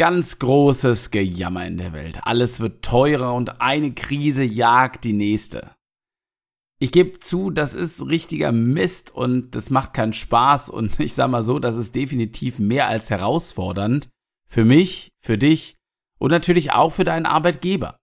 [0.00, 2.20] ganz großes Gejammer in der Welt.
[2.22, 5.72] Alles wird teurer und eine Krise jagt die nächste.
[6.78, 11.30] Ich gebe zu, das ist richtiger Mist und das macht keinen Spaß und ich sag
[11.30, 14.08] mal so, das ist definitiv mehr als herausfordernd.
[14.48, 15.76] Für mich, für dich
[16.18, 17.98] und natürlich auch für deinen Arbeitgeber.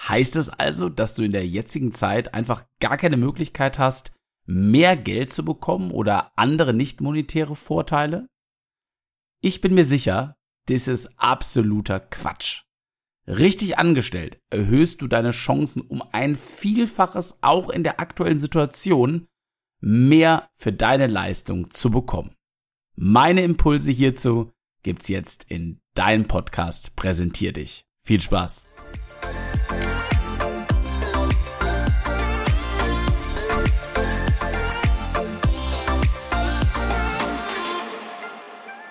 [0.00, 4.10] Heißt es also, dass du in der jetzigen Zeit einfach gar keine Möglichkeit hast,
[4.44, 8.26] mehr Geld zu bekommen oder andere nicht monetäre Vorteile?
[9.40, 10.34] Ich bin mir sicher,
[10.66, 12.62] das ist absoluter Quatsch.
[13.26, 19.26] Richtig angestellt erhöhst du deine Chancen um ein Vielfaches auch in der aktuellen Situation,
[19.80, 22.34] mehr für deine Leistung zu bekommen.
[22.94, 24.52] Meine Impulse hierzu
[24.82, 27.84] gibt's jetzt in deinem Podcast Präsentier dich.
[28.02, 28.64] Viel Spaß!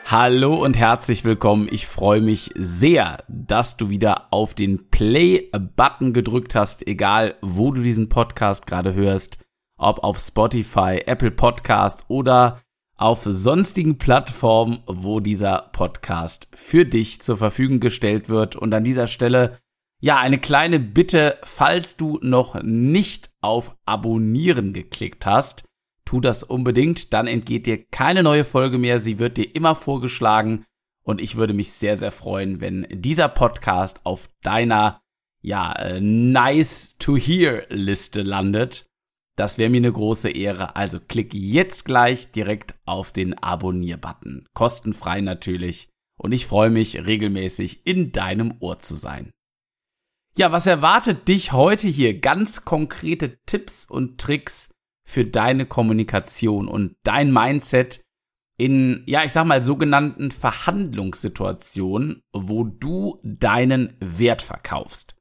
[0.07, 1.67] Hallo und herzlich willkommen.
[1.67, 7.81] Ich freue mich sehr, dass du wieder auf den Play-Button gedrückt hast, egal wo du
[7.81, 9.39] diesen Podcast gerade hörst,
[9.79, 12.61] ob auf Spotify, Apple Podcast oder
[12.95, 18.55] auf sonstigen Plattformen, wo dieser Podcast für dich zur Verfügung gestellt wird.
[18.55, 19.57] Und an dieser Stelle,
[20.01, 25.63] ja, eine kleine Bitte, falls du noch nicht auf Abonnieren geklickt hast,
[26.15, 30.63] tu das unbedingt, dann entgeht dir keine neue Folge mehr, sie wird dir immer vorgeschlagen
[31.03, 35.01] und ich würde mich sehr, sehr freuen, wenn dieser Podcast auf deiner,
[35.41, 38.85] ja, äh, nice to hear Liste landet.
[39.35, 40.77] Das wäre mir eine große Ehre.
[40.77, 44.47] Also klick jetzt gleich direkt auf den Abonnier-Button.
[44.53, 45.89] Kostenfrei natürlich.
[46.17, 49.31] Und ich freue mich regelmäßig in deinem Ohr zu sein.
[50.37, 52.19] Ja, was erwartet dich heute hier?
[52.19, 54.74] Ganz konkrete Tipps und Tricks,
[55.07, 58.01] für deine Kommunikation und dein Mindset
[58.57, 65.15] in, ja, ich sag mal, sogenannten Verhandlungssituationen, wo du deinen Wert verkaufst.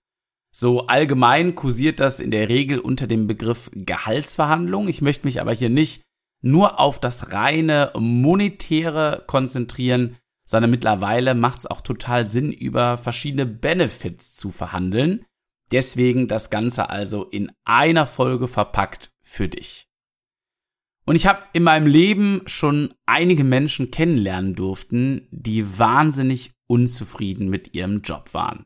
[0.57, 4.87] So allgemein kursiert das in der Regel unter dem Begriff Gehaltsverhandlung.
[4.87, 6.03] Ich möchte mich aber hier nicht
[6.43, 10.17] nur auf das reine monetäre konzentrieren,
[10.47, 15.25] sondern mittlerweile macht es auch total Sinn, über verschiedene Benefits zu verhandeln.
[15.73, 19.89] Deswegen das Ganze also in einer Folge verpackt für dich.
[21.07, 27.75] Und ich habe in meinem Leben schon einige Menschen kennenlernen durften, die wahnsinnig unzufrieden mit
[27.75, 28.65] ihrem Job waren.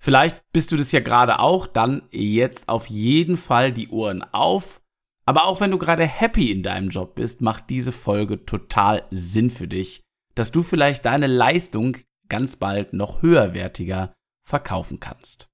[0.00, 4.80] Vielleicht bist du das ja gerade auch, dann jetzt auf jeden Fall die Ohren auf.
[5.24, 9.50] Aber auch wenn du gerade happy in deinem Job bist, macht diese Folge total Sinn
[9.50, 10.02] für dich,
[10.34, 11.96] dass du vielleicht deine Leistung
[12.28, 14.14] ganz bald noch höherwertiger
[14.46, 15.47] verkaufen kannst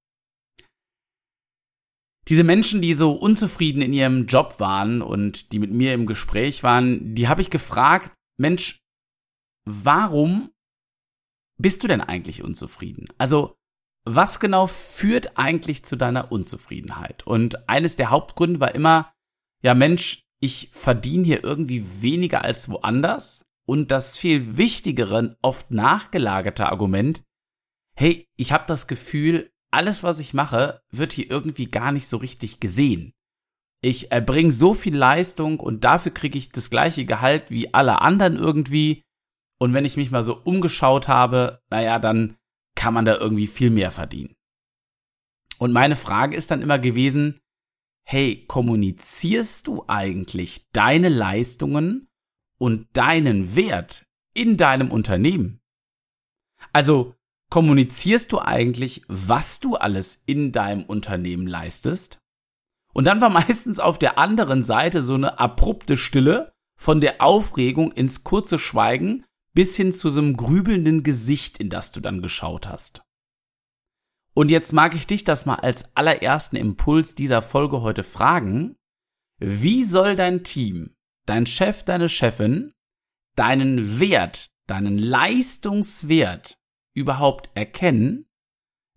[2.28, 6.62] diese Menschen, die so unzufrieden in ihrem Job waren und die mit mir im Gespräch
[6.62, 8.80] waren, die habe ich gefragt, Mensch,
[9.64, 10.50] warum
[11.58, 13.08] bist du denn eigentlich unzufrieden?
[13.18, 13.56] Also,
[14.04, 17.26] was genau führt eigentlich zu deiner Unzufriedenheit?
[17.26, 19.12] Und eines der Hauptgründe war immer,
[19.62, 23.44] ja Mensch, ich verdiene hier irgendwie weniger als woanders.
[23.66, 27.22] Und das viel wichtigere, oft nachgelagerte Argument,
[27.96, 32.16] hey, ich habe das Gefühl, alles, was ich mache, wird hier irgendwie gar nicht so
[32.16, 33.12] richtig gesehen.
[33.82, 38.36] Ich erbringe so viel Leistung und dafür kriege ich das gleiche Gehalt wie alle anderen
[38.36, 39.02] irgendwie.
[39.58, 42.36] Und wenn ich mich mal so umgeschaut habe, naja, dann
[42.74, 44.34] kann man da irgendwie viel mehr verdienen.
[45.58, 47.40] Und meine Frage ist dann immer gewesen,
[48.04, 52.08] hey, kommunizierst du eigentlich deine Leistungen
[52.58, 55.60] und deinen Wert in deinem Unternehmen?
[56.72, 57.14] Also
[57.54, 62.18] kommunizierst du eigentlich, was du alles in deinem Unternehmen leistest?
[62.92, 67.92] Und dann war meistens auf der anderen Seite so eine abrupte Stille von der Aufregung
[67.92, 72.66] ins kurze Schweigen bis hin zu so einem grübelnden Gesicht, in das du dann geschaut
[72.66, 73.02] hast.
[74.34, 78.74] Und jetzt mag ich dich das mal als allerersten Impuls dieser Folge heute fragen,
[79.38, 82.72] wie soll dein Team, dein Chef, deine Chefin,
[83.36, 86.58] deinen Wert, deinen Leistungswert
[86.94, 88.26] überhaupt erkennen,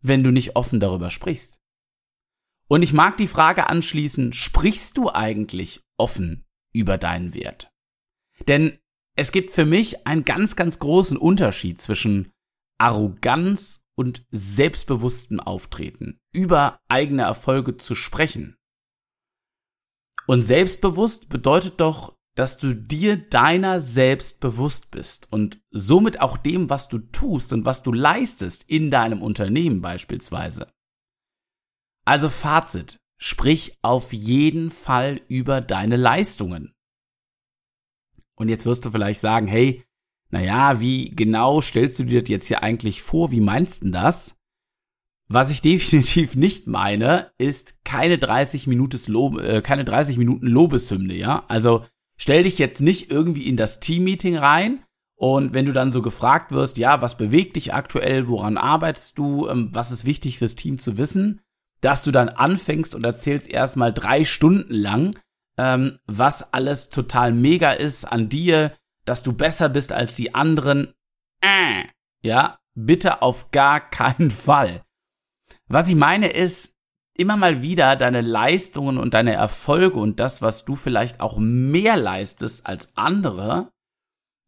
[0.02, 1.62] wenn du nicht offen darüber sprichst?
[2.68, 7.72] Und ich mag die Frage anschließen, sprichst du eigentlich offen über deinen Wert?
[8.48, 8.78] Denn
[9.16, 12.32] es gibt für mich einen ganz, ganz großen Unterschied zwischen
[12.78, 18.56] Arroganz und selbstbewusstem Auftreten, über eigene Erfolge zu sprechen.
[20.28, 26.70] Und selbstbewusst bedeutet doch, dass du dir deiner selbst bewusst bist und somit auch dem,
[26.70, 30.72] was du tust und was du leistest in deinem Unternehmen beispielsweise.
[32.06, 36.76] Also Fazit, sprich auf jeden Fall über deine Leistungen.
[38.36, 39.84] Und jetzt wirst du vielleicht sagen, hey,
[40.30, 43.32] naja, wie genau stellst du dir das jetzt hier eigentlich vor?
[43.32, 44.38] Wie meinst du das?
[45.28, 51.16] Was ich definitiv nicht meine, ist keine 30 Minuten, Lob, äh, keine 30 Minuten Lobeshymne,
[51.16, 51.44] ja?
[51.48, 51.84] Also
[52.18, 54.84] stell dich jetzt nicht irgendwie in das Teammeeting rein
[55.18, 59.48] und wenn du dann so gefragt wirst, ja, was bewegt dich aktuell, woran arbeitest du,
[59.48, 61.42] ähm, was ist wichtig fürs Team zu wissen,
[61.82, 65.18] dass du dann anfängst und erzählst erstmal drei Stunden lang,
[65.58, 68.74] ähm, was alles total mega ist an dir,
[69.06, 70.94] dass du besser bist als die anderen.
[71.42, 71.86] Äh,
[72.22, 74.84] ja, bitte auf gar keinen Fall.
[75.68, 76.76] Was ich meine ist,
[77.18, 81.98] immer mal wieder deine Leistungen und deine Erfolge und das, was du vielleicht auch mehr
[81.98, 83.72] leistest als andere,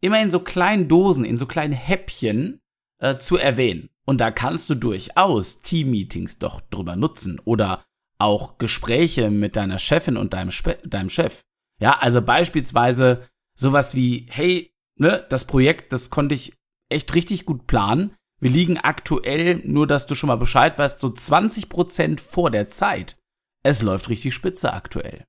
[0.01, 2.61] immer in so kleinen Dosen, in so kleinen Häppchen
[2.99, 3.89] äh, zu erwähnen.
[4.05, 7.83] Und da kannst du durchaus Team-Meetings doch drüber nutzen oder
[8.17, 11.41] auch Gespräche mit deiner Chefin und deinem, Spe deinem Chef.
[11.79, 16.53] Ja, also beispielsweise sowas wie, hey, ne, das Projekt, das konnte ich
[16.89, 18.15] echt richtig gut planen.
[18.39, 22.69] Wir liegen aktuell, nur dass du schon mal Bescheid weißt, so 20 Prozent vor der
[22.69, 23.17] Zeit.
[23.63, 25.25] Es läuft richtig spitze aktuell.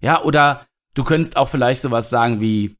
[0.00, 2.76] Ja, oder du könntest auch vielleicht sowas sagen wie,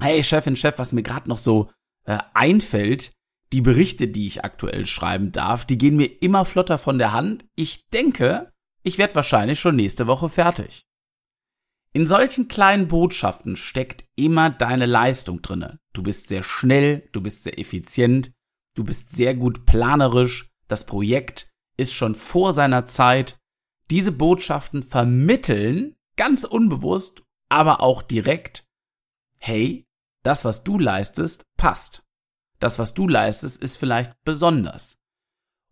[0.00, 1.70] hey Chefin, Chef, was mir gerade noch so
[2.04, 3.12] äh, einfällt,
[3.52, 7.46] die Berichte, die ich aktuell schreiben darf, die gehen mir immer flotter von der Hand.
[7.54, 8.52] Ich denke,
[8.82, 10.84] ich werde wahrscheinlich schon nächste Woche fertig.
[11.92, 15.78] In solchen kleinen Botschaften steckt immer deine Leistung drinne.
[15.94, 18.32] Du bist sehr schnell, du bist sehr effizient,
[18.74, 23.38] du bist sehr gut planerisch, das Projekt ist schon vor seiner Zeit.
[23.90, 28.66] Diese Botschaften vermitteln ganz unbewusst, aber auch direkt,
[29.38, 29.86] hey,
[30.22, 32.02] das, was du leistest, passt.
[32.58, 34.98] Das, was du leistest, ist vielleicht besonders.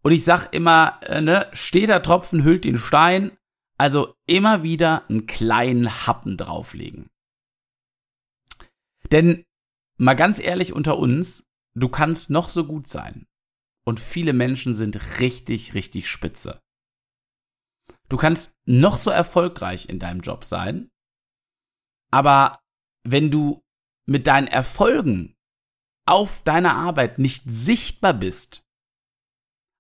[0.03, 3.37] Und ich sag immer, äh, ne, steter Tropfen hüllt den Stein,
[3.79, 7.09] also immer wieder einen kleinen Happen drauflegen.
[9.11, 9.45] Denn
[10.03, 13.27] mal ganz ehrlich unter uns, du kannst noch so gut sein.
[13.85, 16.61] Und viele Menschen sind richtig, richtig spitze.
[18.09, 20.91] Du kannst noch so erfolgreich in deinem Job sein,
[22.11, 22.61] aber
[23.05, 23.63] wenn du
[24.07, 25.35] mit deinen Erfolgen
[26.07, 28.65] auf deiner Arbeit nicht sichtbar bist,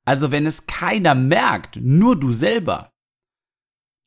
[0.04, 2.92] also wenn es keiner merkt, nur du selber,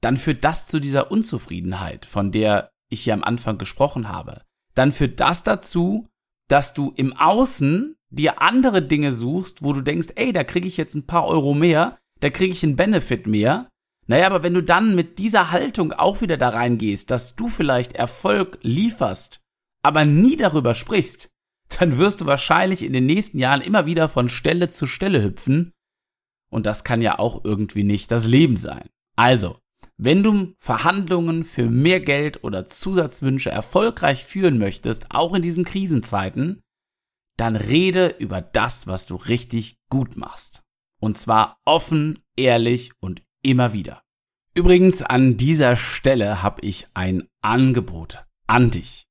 [0.02, 4.45] dann führt das zu dieser Unzufriedenheit, von der ich hier am Anfang gesprochen habe.
[4.76, 6.08] Dann führt das dazu,
[6.48, 10.78] dass du im Außen dir andere Dinge suchst, wo du denkst, ey, da kriege ich
[10.78, 13.70] jetzt ein paar Euro mehr, da kriege ich einen Benefit mehr.
[14.08, 17.94] Naja, aber wenn du dann mit dieser Haltung auch wieder da reingehst, dass du vielleicht
[17.94, 19.42] Erfolg lieferst,
[19.82, 21.30] aber nie darüber sprichst,
[21.80, 25.72] dann wirst du wahrscheinlich in den nächsten Jahren immer wieder von Stelle zu Stelle hüpfen.
[26.52, 28.88] Und das kann ja auch irgendwie nicht das Leben sein.
[29.16, 29.58] Also,
[29.98, 36.62] wenn du Verhandlungen für mehr Geld oder Zusatzwünsche erfolgreich führen möchtest, auch in diesen Krisenzeiten,
[37.38, 40.64] dann rede über das, was du richtig gut machst.
[41.00, 44.02] Und zwar offen, ehrlich und immer wieder.
[44.54, 49.06] Übrigens, an dieser Stelle habe ich ein Angebot an dich.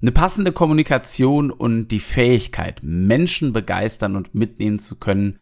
[0.00, 5.38] Eine passende Kommunikation und die Fähigkeit, Menschen begeistern und mitnehmen zu können,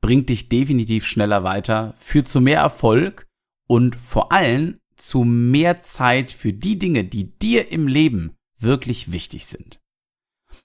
[0.00, 3.27] bringt dich definitiv schneller weiter, führt zu mehr Erfolg
[3.68, 9.46] und vor allem zu mehr Zeit für die Dinge, die dir im Leben wirklich wichtig
[9.46, 9.78] sind.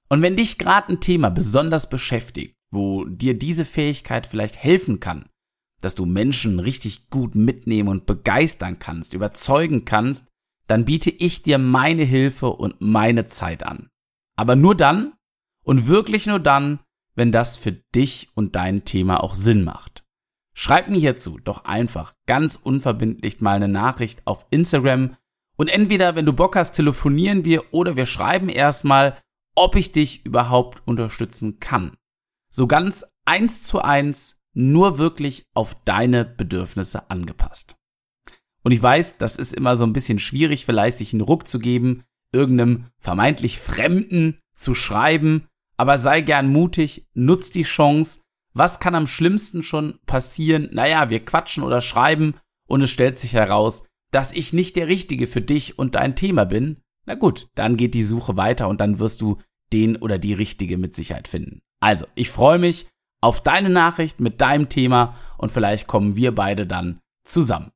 [0.10, 5.30] Und wenn dich gerade ein Thema besonders beschäftigt, wo dir diese Fähigkeit vielleicht helfen kann,
[5.82, 10.28] dass du Menschen richtig gut mitnehmen und begeistern kannst, überzeugen kannst,
[10.68, 13.90] dann biete ich dir meine Hilfe und meine Zeit an.
[14.36, 15.14] Aber nur dann
[15.64, 16.80] und wirklich nur dann,
[17.16, 20.03] wenn das für dich und dein Thema auch Sinn macht.
[20.54, 25.18] Schreib mir hierzu doch einfach ganz unverbindlich mal eine Nachricht auf Instagram
[25.56, 29.18] und entweder, wenn du Bock hast, telefonieren wir oder wir schreiben erstmal,
[29.56, 31.96] ob ich dich überhaupt unterstützen kann.
[32.50, 37.76] So ganz eins zu eins, nur wirklich auf deine Bedürfnisse angepasst.
[38.64, 41.60] Und ich weiß, das ist immer so ein bisschen schwierig, vielleicht sich einen Ruck zu
[41.60, 48.20] geben, irgendeinem vermeintlich Fremden zu schreiben, aber sei gern mutig, nutz die Chance.
[48.54, 50.70] Was kann am schlimmsten schon passieren?
[50.72, 52.36] Naja, wir quatschen oder schreiben
[52.68, 56.46] und es stellt sich heraus, dass ich nicht der Richtige für dich und dein Thema
[56.46, 56.78] bin.
[57.06, 59.40] Na gut, dann geht die Suche weiter und dann wirst du
[59.74, 61.62] den oder die Richtige mit Sicherheit finden.
[61.80, 62.88] Also, ich freue mich
[63.22, 67.72] auf deine Nachricht mit deinem Thema und vielleicht kommen wir beide dann zusammen.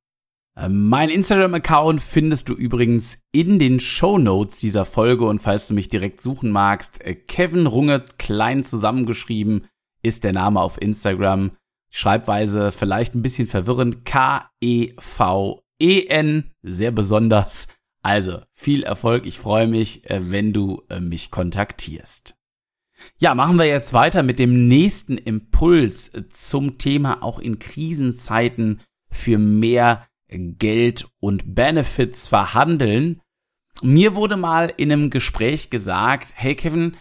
[0.57, 5.73] Ähm, mein Instagram-Account findest du übrigens in den Show Notes dieser Folge und falls du
[5.73, 9.67] mich direkt suchen magst, äh, Kevin Runge, klein zusammengeschrieben,
[10.07, 11.51] ist der Name auf Instagram.
[11.89, 14.05] Schreibweise vielleicht ein bisschen verwirrend.
[14.05, 14.93] K-E-V-E-N,
[16.63, 17.67] sehr besonders.
[18.01, 19.25] Also viel Erfolg.
[19.25, 22.35] Ich freue mich, äh, wenn du äh, mich kontaktierst.
[23.19, 28.81] Ja, machen wir jetzt weiter mit dem nächsten Impuls äh, zum Thema auch in Krisenzeiten
[29.09, 33.21] für mehr Geld und Benefits verhandeln.
[33.81, 36.97] Mir wurde mal in einem Gespräch gesagt, hey Kevin,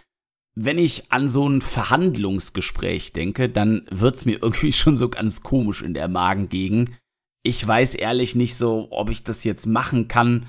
[0.59, 5.83] wenn ich an so ein Verhandlungsgespräch denke, dann wird's mir irgendwie schon so ganz komisch
[5.83, 6.89] in der Magengegend.
[7.43, 10.47] Ich weiß ehrlich nicht so, ob ich das jetzt machen kann.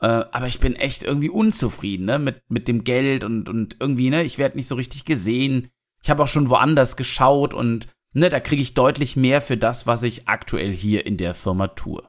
[0.00, 4.08] Äh, aber ich bin echt irgendwie unzufrieden, ne, mit, mit dem Geld und, und irgendwie,
[4.08, 5.68] ne, ich werde nicht so richtig gesehen.
[6.02, 9.86] Ich habe auch schon woanders geschaut und, ne, da kriege ich deutlich mehr für das,
[9.86, 12.08] was ich aktuell hier in der Firma tue.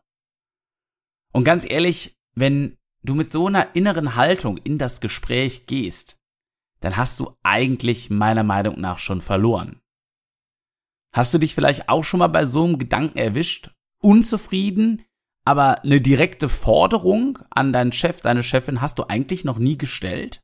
[1.33, 6.20] Und ganz ehrlich, wenn du mit so einer inneren Haltung in das Gespräch gehst,
[6.81, 9.81] dann hast du eigentlich meiner Meinung nach schon verloren.
[11.13, 13.71] Hast du dich vielleicht auch schon mal bei so einem Gedanken erwischt,
[14.01, 15.03] unzufrieden,
[15.45, 20.41] aber eine direkte Forderung an deinen Chef, deine Chefin hast du eigentlich noch nie gestellt?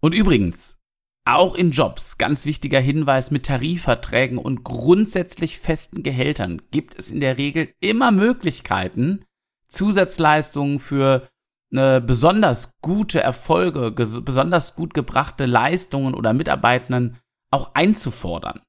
[0.00, 0.80] Und übrigens,
[1.24, 7.20] auch in Jobs, ganz wichtiger Hinweis mit Tarifverträgen und grundsätzlich festen Gehältern gibt es in
[7.20, 9.24] der Regel immer Möglichkeiten,
[9.68, 11.28] Zusatzleistungen für
[11.72, 17.18] eine besonders gute Erfolge, besonders gut gebrachte Leistungen oder Mitarbeitenden
[17.50, 18.60] auch einzufordern.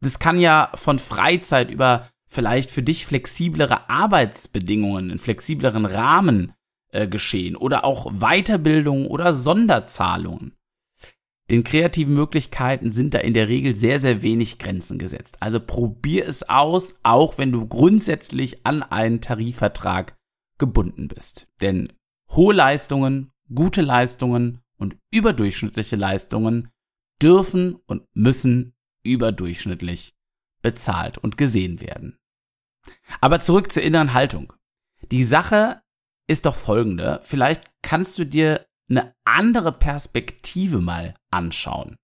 [0.00, 6.52] Das kann ja von Freizeit über vielleicht für dich flexiblere Arbeitsbedingungen, in flexibleren Rahmen
[6.90, 10.56] äh, geschehen oder auch Weiterbildung oder Sonderzahlungen.
[11.50, 15.36] Den kreativen Möglichkeiten sind da in der Regel sehr, sehr wenig Grenzen gesetzt.
[15.40, 20.16] Also probier es aus, auch wenn du grundsätzlich an einen Tarifvertrag
[20.58, 21.48] gebunden bist.
[21.60, 21.92] Denn
[22.32, 26.70] hohe Leistungen, gute Leistungen und überdurchschnittliche Leistungen
[27.22, 28.74] dürfen und müssen
[29.04, 30.14] überdurchschnittlich
[30.62, 32.18] bezahlt und gesehen werden.
[33.20, 34.52] Aber zurück zur inneren Haltung.
[35.10, 35.82] Die Sache
[36.26, 37.20] ist doch folgende.
[37.22, 41.96] Vielleicht kannst du dir eine andere Perspektive mal anschauen.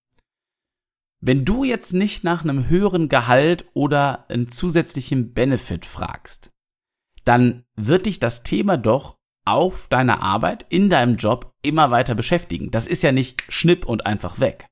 [1.20, 6.52] Wenn du jetzt nicht nach einem höheren Gehalt oder einem zusätzlichen Benefit fragst,
[7.24, 9.17] dann wird dich das Thema doch
[9.48, 12.70] auf deiner Arbeit, in deinem Job immer weiter beschäftigen.
[12.70, 14.66] Das ist ja nicht schnipp und einfach weg.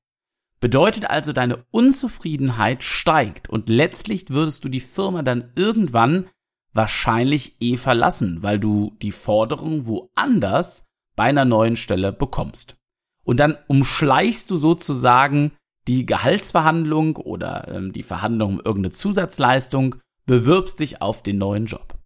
[0.59, 6.27] Bedeutet also, deine Unzufriedenheit steigt und letztlich würdest du die Firma dann irgendwann
[6.73, 12.75] wahrscheinlich eh verlassen, weil du die Forderung woanders bei einer neuen Stelle bekommst.
[13.23, 15.51] Und dann umschleichst du sozusagen
[15.87, 21.96] die Gehaltsverhandlung oder ähm, die Verhandlung um irgendeine Zusatzleistung, bewirbst dich auf den neuen Job.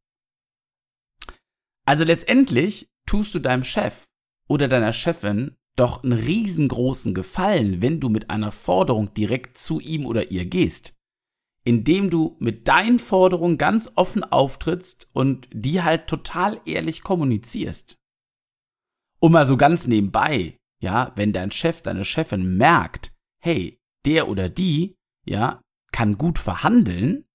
[1.86, 4.06] Also letztendlich tust du deinem Chef
[4.48, 10.06] oder deiner Chefin doch einen riesengroßen Gefallen, wenn du mit einer Forderung direkt zu ihm
[10.06, 10.94] oder ihr gehst.
[11.64, 17.98] Indem du mit deinen Forderungen ganz offen auftrittst und die halt total ehrlich kommunizierst.
[19.20, 24.50] Und mal so ganz nebenbei, ja, wenn dein Chef, deine Chefin merkt, hey, der oder
[24.50, 24.96] die,
[25.26, 25.62] ja,
[25.92, 27.26] kann gut verhandeln,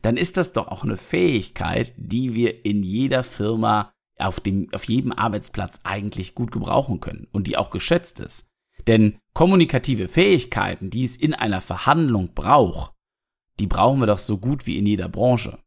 [0.00, 4.84] dann ist das doch auch eine Fähigkeit, die wir in jeder Firma auf dem, auf
[4.84, 8.46] jedem Arbeitsplatz eigentlich gut gebrauchen können und die auch geschätzt ist.
[8.86, 12.92] Denn kommunikative Fähigkeiten, die es in einer Verhandlung braucht,
[13.58, 15.58] die brauchen wir doch so gut wie in jeder Branche.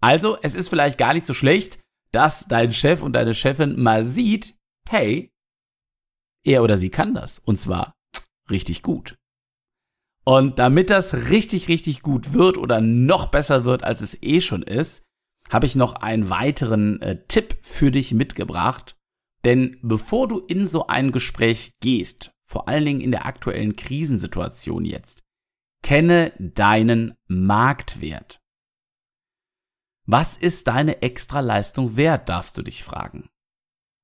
[0.00, 1.80] Also, es ist vielleicht gar nicht so schlecht,
[2.12, 4.56] dass dein Chef und deine Chefin mal sieht,
[4.88, 5.30] hey,
[6.44, 7.38] er oder sie kann das.
[7.38, 7.94] Und zwar
[8.50, 9.16] richtig gut.
[10.24, 14.62] Und damit das richtig, richtig gut wird oder noch besser wird, als es eh schon
[14.62, 15.05] ist,
[15.50, 18.96] habe ich noch einen weiteren äh, Tipp für dich mitgebracht.
[19.44, 24.84] Denn bevor du in so ein Gespräch gehst, vor allen Dingen in der aktuellen Krisensituation
[24.84, 25.22] jetzt,
[25.82, 28.40] kenne deinen Marktwert.
[30.04, 33.28] Was ist deine Extraleistung wert, darfst du dich fragen.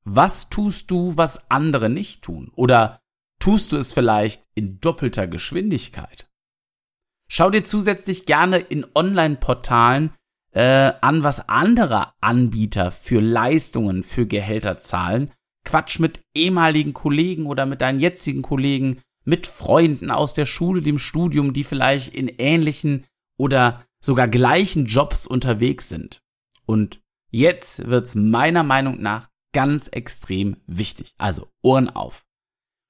[0.05, 2.51] Was tust du, was andere nicht tun?
[2.55, 3.01] Oder
[3.41, 6.29] tust du es vielleicht in doppelter Geschwindigkeit?
[7.29, 10.13] Schau dir zusätzlich gerne in Online-Portalen
[10.53, 15.31] äh, an, was andere Anbieter für Leistungen, für Gehälter zahlen.
[15.65, 20.99] Quatsch mit ehemaligen Kollegen oder mit deinen jetzigen Kollegen, mit Freunden aus der Schule, dem
[20.99, 23.07] Studium, die vielleicht in ähnlichen
[23.39, 26.21] oder sogar gleichen Jobs unterwegs sind.
[26.67, 31.15] Und jetzt wird's meiner Meinung nach ganz extrem wichtig.
[31.19, 32.25] Also Ohren auf.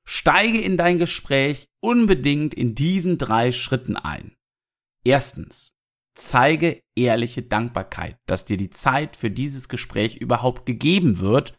[0.04, 4.35] Steige in dein Gespräch unbedingt in diesen drei Schritten ein.
[5.04, 5.75] Erstens,
[6.14, 11.59] zeige ehrliche Dankbarkeit, dass dir die Zeit für dieses Gespräch überhaupt gegeben wird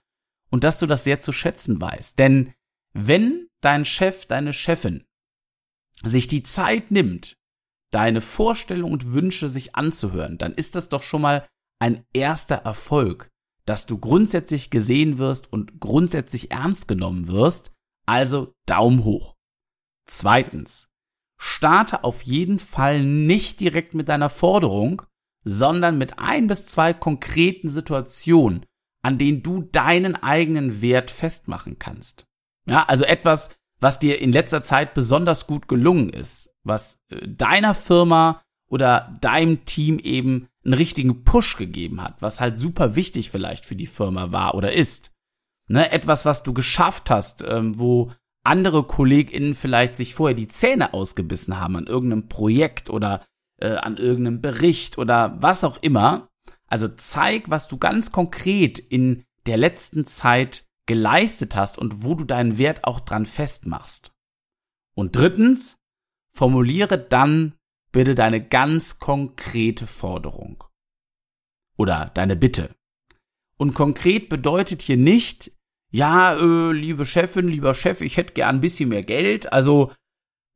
[0.50, 2.20] und dass du das sehr zu schätzen weißt.
[2.20, 2.54] Denn
[2.94, 5.04] wenn dein Chef, deine Chefin
[6.04, 7.38] sich die Zeit nimmt,
[7.92, 11.48] deine Vorstellungen und Wünsche sich anzuhören, dann ist das doch schon mal
[11.80, 13.32] ein erster Erfolg.
[13.66, 17.72] dass du grundsätzlich gesehen wirst und grundsätzlich ernst genommen wirst,
[18.06, 19.36] also Daumen hoch.
[20.06, 20.90] Zweitens,
[21.44, 25.02] starte auf jeden Fall nicht direkt mit deiner Forderung,
[25.44, 28.66] sondern mit ein bis zwei konkreten Situationen,
[29.02, 32.26] an denen du deinen eigenen Wert festmachen kannst.
[32.66, 33.50] Ja, also etwas,
[33.82, 39.66] was dir in letzter Zeit besonders gut gelungen ist, was äh, deiner Firma oder deinem
[39.66, 44.32] Team eben einen richtigen Push gegeben hat, was halt super wichtig vielleicht für die Firma
[44.32, 45.12] war oder ist.
[45.68, 50.94] Ne, etwas, was du geschafft hast, ähm, wo andere KollegInnen vielleicht sich vorher die Zähne
[50.94, 53.26] ausgebissen haben an irgendeinem Projekt oder
[53.60, 56.30] äh, an irgendeinem Bericht oder was auch immer.
[56.68, 62.26] Also zeig, was du ganz konkret in der letzten Zeit geleistet hast und wo du
[62.26, 64.12] deinen Wert auch dran festmachst.
[64.96, 65.78] Und drittens,
[66.36, 67.56] formuliere dann
[67.92, 70.64] bitte deine ganz konkrete Forderung.
[71.78, 72.76] Oder deine Bitte.
[73.58, 75.52] Und konkret bedeutet hier nicht,
[75.94, 79.54] ja, äh, liebe Chefin, lieber Chef, ich hätte gern ein bisschen mehr Geld.
[79.54, 79.94] Also,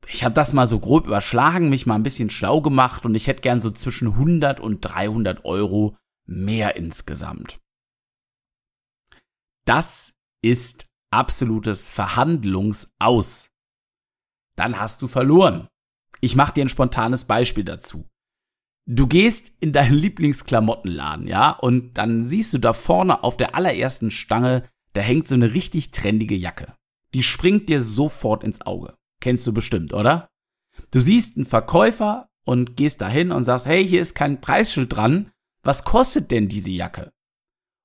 [0.08, 3.28] ich habe das mal so grob überschlagen, mich mal ein bisschen schlau gemacht und ich
[3.28, 7.60] hätte gern so zwischen 100 und 300 Euro mehr insgesamt.
[9.66, 13.52] Das ist absolutes Verhandlungsaus.
[14.56, 15.68] Dann hast du verloren.
[16.20, 18.08] Ich mache dir ein spontanes Beispiel dazu.
[18.90, 24.10] Du gehst in deinen Lieblingsklamottenladen, ja, und dann siehst du da vorne auf der allerersten
[24.10, 26.74] Stange da hängt so eine richtig trendige Jacke.
[27.14, 28.96] Die springt dir sofort ins Auge.
[29.22, 30.28] Kennst du bestimmt, oder?
[30.92, 35.32] Du siehst einen Verkäufer und gehst dahin und sagst, hey, hier ist kein Preisschild dran.
[35.64, 37.12] Was kostet denn diese Jacke?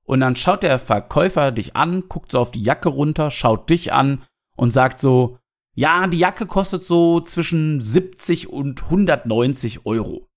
[0.04, 3.92] Und dann schaut der Verkäufer dich an, guckt so auf die Jacke runter, schaut dich
[3.92, 4.24] an
[4.56, 5.38] und sagt so,
[5.74, 10.28] ja, die Jacke kostet so zwischen 70 und 190 Euro.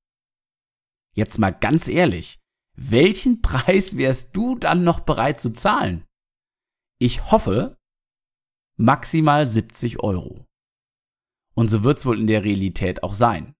[1.13, 2.39] Jetzt mal ganz ehrlich,
[2.75, 6.03] welchen Preis wärst du dann noch bereit zu zahlen?
[7.05, 7.77] Ich hoffe,
[8.77, 10.47] maximal 70 Euro.
[11.53, 13.53] Und so wird's wohl in der Realität auch sein.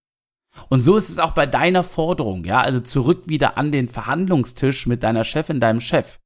[0.68, 4.88] Und so ist es auch bei deiner Forderung, ja, also zurück wieder an den Verhandlungstisch
[4.88, 6.18] mit deiner Chefin, deinem Chef.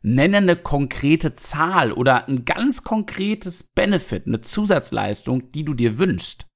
[0.00, 6.46] Nenne eine konkrete Zahl oder ein ganz konkretes Benefit, eine Zusatzleistung, die du dir wünschst.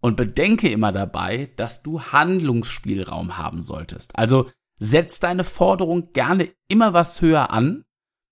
[0.00, 4.16] Und bedenke immer dabei, dass du Handlungsspielraum haben solltest.
[4.16, 7.84] Also setz deine Forderung gerne immer was höher an,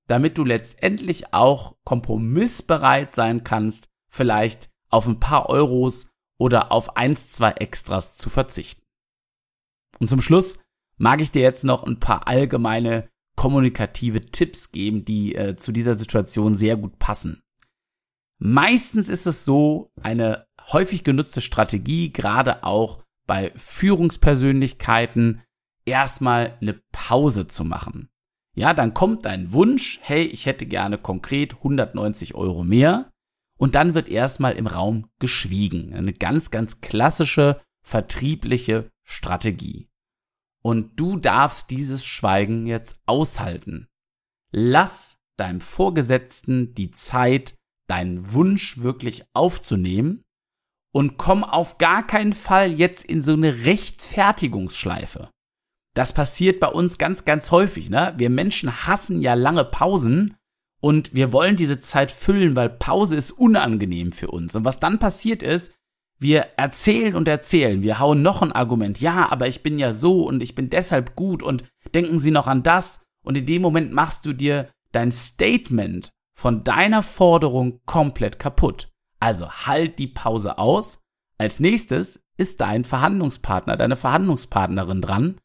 [0.08, 7.30] damit du letztendlich auch kompromissbereit sein kannst, vielleicht auf ein paar Euros oder auf eins,
[7.30, 8.82] zwei Extras zu verzichten.
[10.00, 10.58] Und zum Schluss
[10.96, 15.96] mag ich dir jetzt noch ein paar allgemeine kommunikative Tipps geben, die äh, zu dieser
[15.96, 17.42] Situation sehr gut passen.
[18.38, 25.42] Meistens ist es so, eine häufig genutzte Strategie, gerade auch bei Führungspersönlichkeiten,
[25.84, 28.08] erstmal eine Pause zu machen.
[28.58, 33.08] Ja, dann kommt dein Wunsch, hey, ich hätte gerne konkret 190 Euro mehr.
[33.56, 35.94] Und dann wird erstmal im Raum geschwiegen.
[35.94, 39.86] Eine ganz, ganz klassische vertriebliche Strategie.
[40.60, 43.86] Und du darfst dieses Schweigen jetzt aushalten.
[44.50, 47.54] Lass deinem Vorgesetzten die Zeit,
[47.86, 50.24] deinen Wunsch wirklich aufzunehmen
[50.92, 55.30] und komm auf gar keinen Fall jetzt in so eine Rechtfertigungsschleife.
[55.98, 57.90] Das passiert bei uns ganz, ganz häufig.
[57.90, 58.14] Ne?
[58.16, 60.36] Wir Menschen hassen ja lange Pausen
[60.80, 64.54] und wir wollen diese Zeit füllen, weil Pause ist unangenehm für uns.
[64.54, 65.74] Und was dann passiert ist,
[66.20, 70.22] wir erzählen und erzählen, wir hauen noch ein Argument, ja, aber ich bin ja so
[70.22, 73.92] und ich bin deshalb gut und denken Sie noch an das und in dem Moment
[73.92, 78.88] machst du dir dein Statement von deiner Forderung komplett kaputt.
[79.18, 81.02] Also halt die Pause aus.
[81.38, 85.40] Als nächstes ist dein Verhandlungspartner, deine Verhandlungspartnerin dran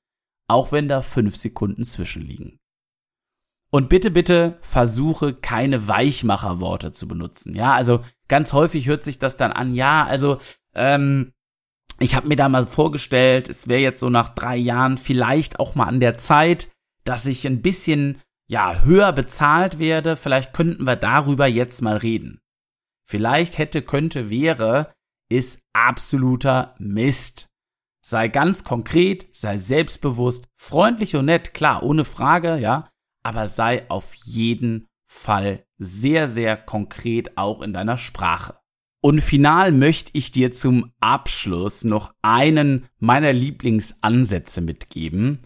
[0.48, 2.60] auch wenn da fünf Sekunden zwischenliegen.
[3.72, 7.56] Und bitte, bitte versuche keine Weichmacherworte zu benutzen.
[7.56, 10.38] Ja, also ganz häufig hört sich das dann an, ja, also
[10.76, 11.34] ähm,
[12.00, 15.76] ich habe mir da mal vorgestellt, es wäre jetzt so nach drei Jahren vielleicht auch
[15.76, 16.70] mal an der Zeit,
[17.04, 20.16] dass ich ein bisschen ja höher bezahlt werde.
[20.16, 22.42] Vielleicht könnten wir darüber jetzt mal reden.
[23.08, 24.94] Vielleicht hätte, könnte, wäre,
[25.30, 27.50] ist absoluter Mist.
[28.06, 32.90] Sei ganz konkret, sei selbstbewusst, freundlich und nett, klar, ohne Frage, ja,
[33.24, 38.60] aber sei auf jeden Fall sehr, sehr konkret auch in deiner Sprache.
[39.02, 45.40] Und final möchte ich dir zum Abschluss noch einen meiner Lieblingsansätze mitgeben.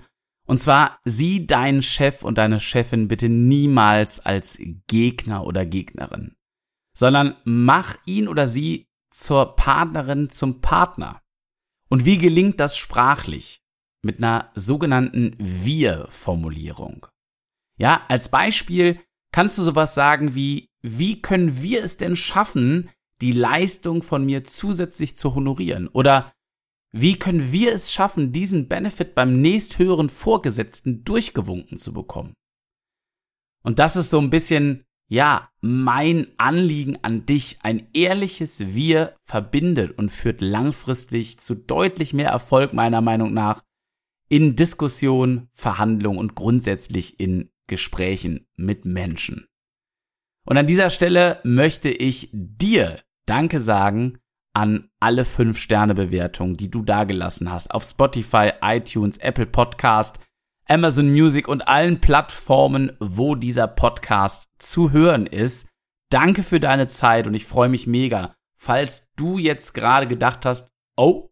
[0.47, 6.35] Und zwar sieh deinen Chef und deine Chefin bitte niemals als Gegner oder Gegnerin,
[6.95, 11.21] sondern mach ihn oder sie zur Partnerin, zum Partner.
[11.89, 13.61] Und wie gelingt das sprachlich?
[14.03, 17.07] Mit einer sogenannten Wir-Formulierung.
[17.77, 18.99] Ja, als Beispiel
[19.31, 22.89] kannst du sowas sagen wie, wie können wir es denn schaffen,
[23.21, 25.87] die Leistung von mir zusätzlich zu honorieren?
[25.87, 26.33] Oder
[26.91, 32.33] wie können wir es schaffen, diesen Benefit beim nächsthöheren Vorgesetzten durchgewunken zu bekommen?
[33.63, 37.59] Und das ist so ein bisschen, ja, mein Anliegen an dich.
[37.61, 43.63] Ein ehrliches Wir verbindet und führt langfristig zu deutlich mehr Erfolg meiner Meinung nach
[44.29, 49.47] in Diskussion, Verhandlung und grundsätzlich in Gesprächen mit Menschen.
[50.45, 54.19] Und an dieser Stelle möchte ich dir Danke sagen
[54.53, 60.19] an alle 5-Sterne-Bewertungen, die du dagelassen hast auf Spotify, iTunes, Apple Podcast,
[60.69, 65.69] Amazon Music und allen Plattformen, wo dieser Podcast zu hören ist.
[66.09, 68.35] Danke für deine Zeit und ich freue mich mega.
[68.59, 71.29] Falls du jetzt gerade gedacht hast, oh,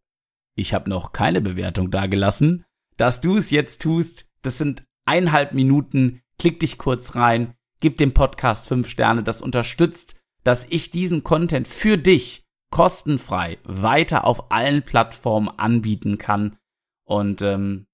[0.55, 2.63] ich habe noch keine Bewertung dagelassen,
[2.95, 4.29] dass du es jetzt tust.
[4.41, 6.21] Das sind eineinhalb Minuten.
[6.39, 9.21] Klick dich kurz rein, gib dem Podcast fünf Sterne.
[9.21, 16.57] Das unterstützt, dass ich diesen Content für dich kostenfrei weiter auf allen Plattformen anbieten kann.
[17.03, 17.85] Und ähm,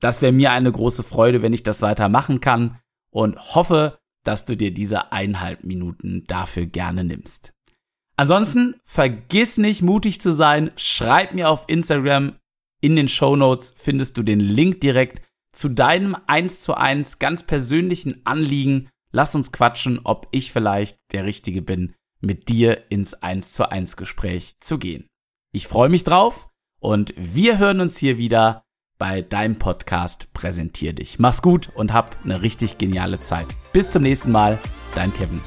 [0.00, 2.78] das wäre mir eine große Freude, wenn ich das weiter machen kann.
[3.12, 7.52] Und hoffe, dass du dir diese eineinhalb Minuten dafür gerne nimmst.
[8.16, 10.70] Ansonsten vergiss nicht mutig zu sein.
[10.76, 12.36] Schreib mir auf Instagram
[12.80, 17.42] in den Show Notes findest du den Link direkt zu deinem 1 zu 1 ganz
[17.42, 18.88] persönlichen Anliegen.
[19.12, 23.96] Lass uns quatschen, ob ich vielleicht der Richtige bin, mit dir ins 1 zu 1
[23.96, 25.08] Gespräch zu gehen.
[25.52, 28.64] Ich freue mich drauf und wir hören uns hier wieder
[29.00, 31.18] bei deinem Podcast Präsentier dich.
[31.18, 33.46] Mach's gut und hab eine richtig geniale Zeit.
[33.72, 34.58] Bis zum nächsten Mal,
[34.94, 35.40] dein Kevin.